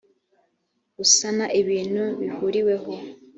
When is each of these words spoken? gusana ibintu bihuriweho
gusana 0.97 1.45
ibintu 1.61 2.03
bihuriweho 2.19 2.91